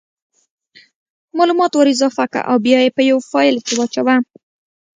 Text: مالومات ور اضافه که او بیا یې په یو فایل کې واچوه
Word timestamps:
مالومات 1.37 1.73
ور 1.77 1.87
اضافه 1.93 2.25
که 2.33 2.39
او 2.51 2.55
بیا 2.65 2.79
یې 2.85 2.89
په 2.97 3.01
یو 3.09 3.17
فایل 3.31 3.55
کې 3.65 3.73
واچوه 3.75 4.15